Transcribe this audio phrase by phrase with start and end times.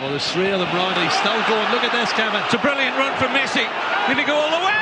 [0.00, 1.08] Well, there's three of them, Riley.
[1.10, 1.70] Still going.
[1.70, 2.40] Look at this, Kevin.
[2.44, 3.64] It's a brilliant run from Messi.
[4.08, 4.72] Did he go all the way?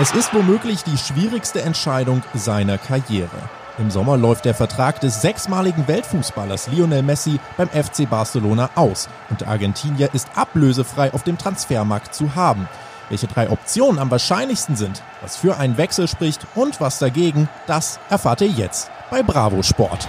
[0.00, 3.50] Es ist womöglich die schwierigste Entscheidung seiner Karriere.
[3.78, 9.40] Im Sommer läuft der Vertrag des sechsmaligen Weltfußballers Lionel Messi beim FC Barcelona aus und
[9.40, 12.68] der Argentinier ist ablösefrei auf dem Transfermarkt zu haben.
[13.08, 17.98] Welche drei Optionen am wahrscheinlichsten sind, was für einen Wechsel spricht und was dagegen, das
[18.10, 20.06] erfahrt ihr jetzt bei Bravo Sport.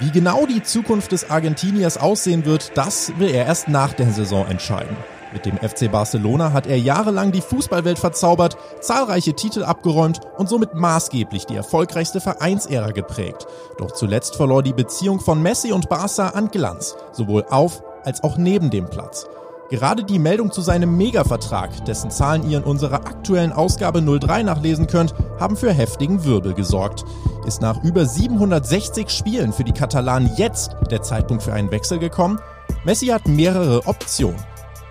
[0.00, 4.46] Wie genau die Zukunft des Argentiniers aussehen wird, das will er erst nach der Saison
[4.46, 4.96] entscheiden.
[5.34, 10.72] Mit dem FC Barcelona hat er jahrelang die Fußballwelt verzaubert, zahlreiche Titel abgeräumt und somit
[10.72, 13.46] maßgeblich die erfolgreichste Vereinsära geprägt.
[13.76, 18.38] Doch zuletzt verlor die Beziehung von Messi und Barca an Glanz, sowohl auf als auch
[18.38, 19.26] neben dem Platz.
[19.70, 24.88] Gerade die Meldung zu seinem Mega-Vertrag, dessen Zahlen ihr in unserer aktuellen Ausgabe 03 nachlesen
[24.88, 27.04] könnt, haben für heftigen Wirbel gesorgt.
[27.46, 32.40] Ist nach über 760 Spielen für die Katalanen jetzt der Zeitpunkt für einen Wechsel gekommen?
[32.84, 34.42] Messi hat mehrere Optionen.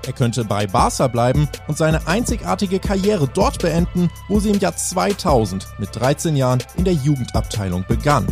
[0.07, 4.77] Er könnte bei Barca bleiben und seine einzigartige Karriere dort beenden, wo sie im Jahr
[4.77, 8.27] 2000 mit 13 Jahren in der Jugendabteilung begann.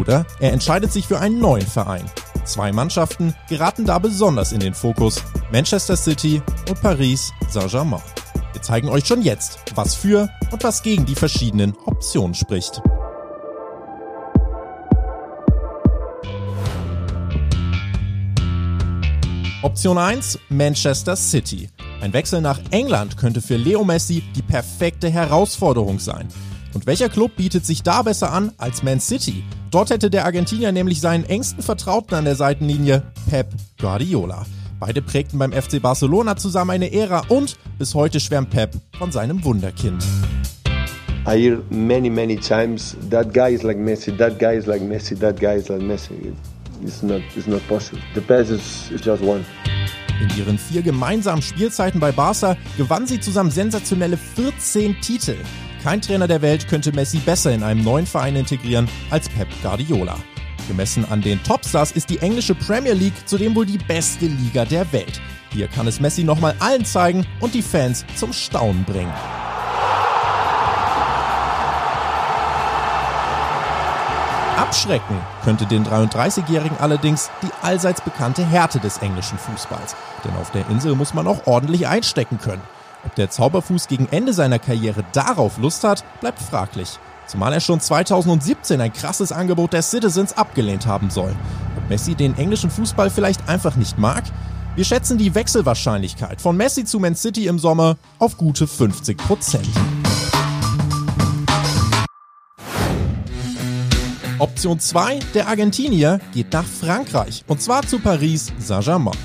[0.00, 2.10] Oder er entscheidet sich für einen neuen Verein.
[2.46, 5.22] Zwei Mannschaften geraten da besonders in den Fokus.
[5.50, 8.00] Manchester City und Paris Saint-Germain.
[8.52, 12.80] Wir zeigen euch schon jetzt, was für und was gegen die verschiedenen Optionen spricht.
[19.62, 21.68] Option 1 Manchester City.
[22.00, 26.28] Ein Wechsel nach England könnte für Leo Messi die perfekte Herausforderung sein.
[26.76, 29.42] Und welcher Club bietet sich da besser an als Man City?
[29.70, 33.46] Dort hätte der Argentinier nämlich seinen engsten Vertrauten an der Seitenlinie, Pep
[33.80, 34.44] Guardiola.
[34.78, 39.42] Beide prägten beim FC Barcelona zusammen eine Ära und bis heute schwärmt Pep von seinem
[39.42, 40.04] Wunderkind.
[41.26, 45.18] I hear many, many times that guy is like Messi, that guy is like Messi,
[45.18, 46.34] that guy is like Messi.
[46.84, 48.02] It's not, it's not possible.
[48.14, 49.46] The best is, is just one.
[50.20, 55.36] In ihren vier gemeinsamen Spielzeiten bei Barca gewann sie zusammen sensationelle 14 Titel.
[55.86, 60.16] Kein Trainer der Welt könnte Messi besser in einem neuen Verein integrieren als Pep Guardiola.
[60.66, 64.92] Gemessen an den Topstars ist die englische Premier League zudem wohl die beste Liga der
[64.92, 65.20] Welt.
[65.52, 69.12] Hier kann es Messi nochmal allen zeigen und die Fans zum Staunen bringen.
[74.56, 79.94] Abschrecken könnte den 33-Jährigen allerdings die allseits bekannte Härte des englischen Fußballs.
[80.24, 82.62] Denn auf der Insel muss man auch ordentlich einstecken können.
[83.06, 86.98] Ob der Zauberfuß gegen Ende seiner Karriere darauf Lust hat, bleibt fraglich.
[87.28, 91.34] Zumal er schon 2017 ein krasses Angebot der Citizens abgelehnt haben soll.
[91.76, 94.24] Ob Messi den englischen Fußball vielleicht einfach nicht mag?
[94.74, 99.68] Wir schätzen die Wechselwahrscheinlichkeit von Messi zu Man City im Sommer auf gute 50 Prozent.
[104.38, 109.16] Option 2, der Argentinier geht nach Frankreich und zwar zu Paris Saint-Germain.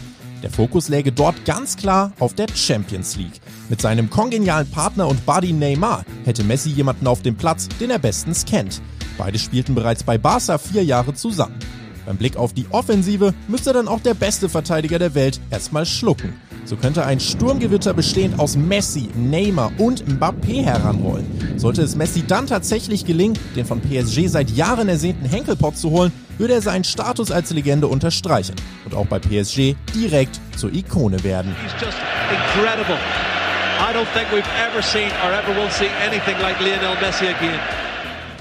[0.41, 3.40] Der Fokus läge dort ganz klar auf der Champions League.
[3.71, 7.99] Mit seinem kongenialen Partner und Buddy Neymar hätte Messi jemanden auf dem Platz, den er
[7.99, 8.81] bestens kennt.
[9.17, 11.55] Beide spielten bereits bei Barca vier Jahre zusammen.
[12.05, 16.33] Beim Blick auf die Offensive müsste dann auch der beste Verteidiger der Welt erstmal schlucken.
[16.65, 21.25] So könnte ein Sturmgewitter bestehend aus Messi, Neymar und Mbappé heranrollen.
[21.55, 26.11] Sollte es Messi dann tatsächlich gelingen, den von PSG seit Jahren ersehnten Henkelpot zu holen,
[26.37, 31.55] würde er seinen Status als Legende unterstreichen und auch bei PSG direkt zur Ikone werden.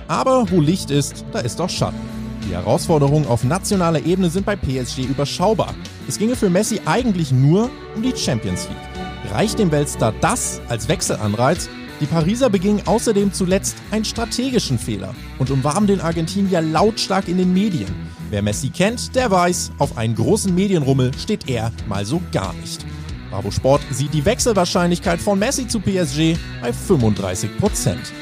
[0.06, 1.98] Aber wo Licht ist, da ist auch Schatten.
[2.46, 5.74] Die Herausforderungen auf nationaler Ebene sind bei PSG überschaubar.
[6.06, 9.32] Es ginge für Messi eigentlich nur um die Champions League.
[9.32, 11.70] Reicht dem Weltstar das als Wechselanreiz?
[12.00, 17.54] Die Pariser begingen außerdem zuletzt einen strategischen Fehler und umwarben den Argentinier lautstark in den
[17.54, 17.88] Medien.
[18.28, 22.84] Wer Messi kennt, der weiß, auf einen großen Medienrummel steht er mal so gar nicht.
[23.30, 28.12] Bravo Sport sieht die Wechselwahrscheinlichkeit von Messi zu PSG bei 35 Prozent.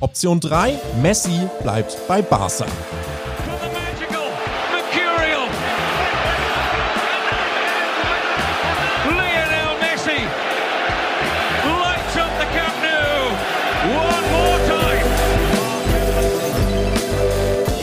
[0.00, 2.66] Option 3, Messi bleibt bei Barca.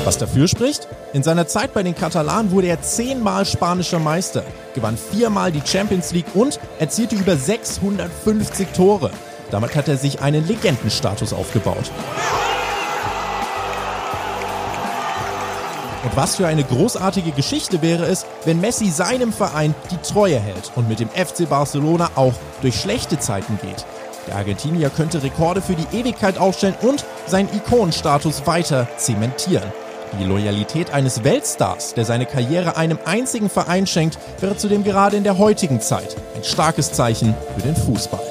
[0.05, 0.87] Was dafür spricht?
[1.13, 4.43] In seiner Zeit bei den Katalanen wurde er zehnmal spanischer Meister,
[4.75, 9.09] gewann viermal die Champions League und erzielte über 650 Tore.
[9.49, 11.89] Damit hat er sich einen Legendenstatus aufgebaut.
[16.03, 20.71] Und was für eine großartige Geschichte wäre es, wenn Messi seinem Verein die Treue hält
[20.75, 23.83] und mit dem FC Barcelona auch durch schlechte Zeiten geht.
[24.27, 29.73] Der Argentinier könnte Rekorde für die Ewigkeit aufstellen und seinen Ikonenstatus weiter zementieren.
[30.19, 35.23] Die Loyalität eines Weltstars, der seine Karriere einem einzigen Verein schenkt, wäre zudem gerade in
[35.23, 38.23] der heutigen Zeit ein starkes Zeichen für den Fußball.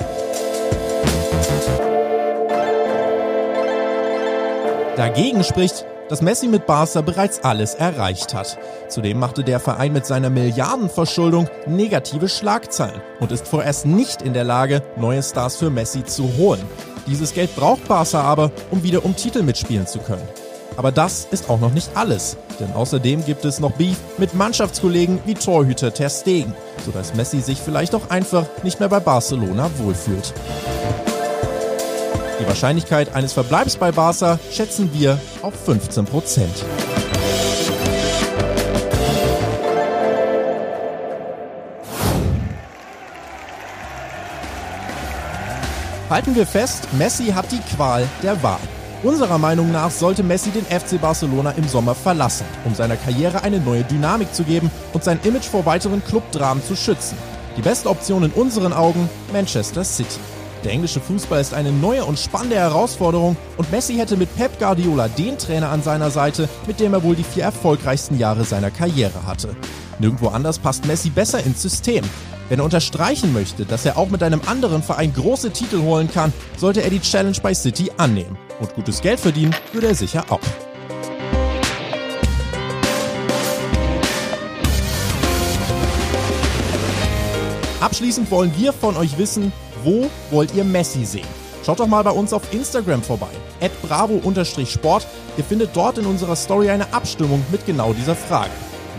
[4.96, 8.58] Dagegen spricht, dass Messi mit Barca bereits alles erreicht hat.
[8.88, 14.44] Zudem machte der Verein mit seiner Milliardenverschuldung negative Schlagzeilen und ist vorerst nicht in der
[14.44, 16.62] Lage, neue Stars für Messi zu holen.
[17.06, 20.26] Dieses Geld braucht Barca aber, um wieder um Titel mitspielen zu können.
[20.76, 25.20] Aber das ist auch noch nicht alles, denn außerdem gibt es noch Beef mit Mannschaftskollegen
[25.24, 26.54] wie Torhüter Ter Stegen,
[26.84, 30.34] sodass Messi sich vielleicht auch einfach nicht mehr bei Barcelona wohlfühlt.
[32.40, 36.64] Die Wahrscheinlichkeit eines Verbleibs bei Barca schätzen wir auf 15 Prozent.
[46.10, 48.60] Halten wir fest, Messi hat die Qual der Wahl.
[49.04, 53.60] Unserer Meinung nach sollte Messi den FC Barcelona im Sommer verlassen, um seiner Karriere eine
[53.60, 57.18] neue Dynamik zu geben und sein Image vor weiteren Clubdramen zu schützen.
[57.54, 60.18] Die beste Option in unseren Augen Manchester City.
[60.64, 65.08] Der englische Fußball ist eine neue und spannende Herausforderung und Messi hätte mit Pep Guardiola
[65.08, 69.26] den Trainer an seiner Seite, mit dem er wohl die vier erfolgreichsten Jahre seiner Karriere
[69.26, 69.54] hatte.
[69.98, 72.04] Nirgendwo anders passt Messi besser ins System.
[72.48, 76.32] Wenn er unterstreichen möchte, dass er auch mit einem anderen Verein große Titel holen kann,
[76.56, 78.36] sollte er die Challenge bei City annehmen.
[78.60, 80.40] Und gutes Geld verdienen würde er sicher auch.
[87.80, 89.52] Abschließend wollen wir von euch wissen,
[89.82, 91.26] wo wollt ihr Messi sehen?
[91.64, 93.28] Schaut doch mal bei uns auf Instagram vorbei,
[93.82, 95.06] bravo-sport.
[95.36, 98.50] Ihr findet dort in unserer Story eine Abstimmung mit genau dieser Frage.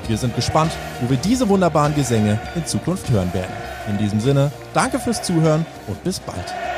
[0.07, 0.71] Wir sind gespannt,
[1.01, 3.53] wo wir diese wunderbaren Gesänge in Zukunft hören werden.
[3.89, 6.74] In diesem Sinne, danke fürs Zuhören und bis bald.